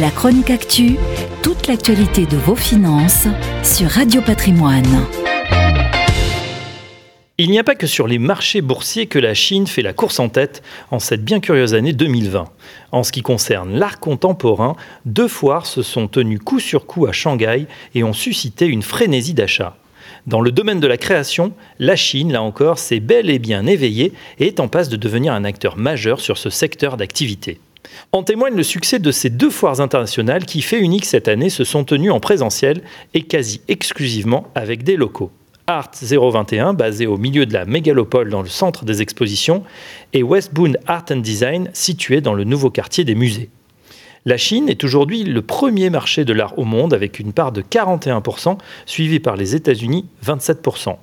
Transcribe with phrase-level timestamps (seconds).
[0.00, 0.96] La chronique actu,
[1.42, 3.26] toute l'actualité de vos finances
[3.62, 5.06] sur Radio Patrimoine.
[7.36, 10.18] Il n'y a pas que sur les marchés boursiers que la Chine fait la course
[10.18, 12.46] en tête en cette bien curieuse année 2020.
[12.90, 17.12] En ce qui concerne l'art contemporain, deux foires se sont tenues coup sur coup à
[17.12, 19.76] Shanghai et ont suscité une frénésie d'achat.
[20.26, 24.14] Dans le domaine de la création, la Chine, là encore, s'est bel et bien éveillée
[24.38, 27.60] et est en passe de devenir un acteur majeur sur ce secteur d'activité.
[28.12, 31.64] En témoigne le succès de ces deux foires internationales qui, fait unique cette année, se
[31.64, 32.82] sont tenues en présentiel
[33.14, 35.30] et quasi exclusivement avec des locaux.
[35.66, 39.62] Art 021, basé au milieu de la mégalopole dans le centre des expositions,
[40.12, 43.48] et Westbound Art and Design, situé dans le nouveau quartier des musées.
[44.24, 47.62] La Chine est aujourd'hui le premier marché de l'art au monde avec une part de
[47.62, 50.96] 41%, suivi par les États-Unis 27%.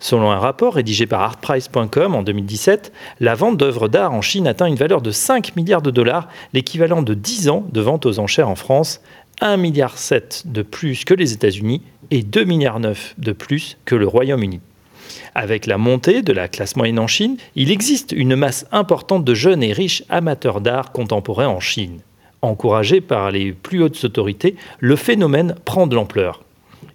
[0.00, 4.66] Selon un rapport rédigé par artprice.com en 2017, la vente d'œuvres d'art en Chine atteint
[4.66, 8.48] une valeur de 5 milliards de dollars, l'équivalent de 10 ans de vente aux enchères
[8.48, 9.00] en France,
[9.40, 9.94] 1,7 milliard
[10.44, 14.60] de plus que les États-Unis et 2,9 milliards de plus que le Royaume-Uni.
[15.34, 19.34] Avec la montée de la classe moyenne en Chine, il existe une masse importante de
[19.34, 22.00] jeunes et riches amateurs d'art contemporain en Chine.
[22.42, 26.45] Encouragé par les plus hautes autorités, le phénomène prend de l'ampleur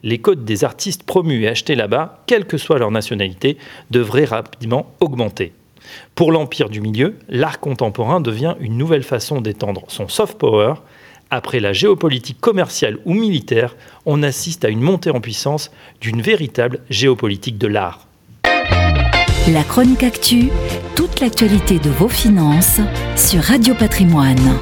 [0.04, 3.58] les codes des artistes promus et achetés là-bas, quelle que soit leur nationalité,
[3.90, 5.54] devraient rapidement augmenter.
[6.16, 10.76] Pour l'empire du milieu, l'art contemporain devient une nouvelle façon d'étendre son soft power.
[11.30, 15.72] Après la géopolitique commerciale ou militaire, on assiste à une montée en puissance
[16.02, 18.08] d'une véritable géopolitique de l'art.
[19.48, 20.50] La chronique actu,
[20.96, 22.80] toute l'actualité de vos finances
[23.16, 24.60] sur Radio Patrimoine.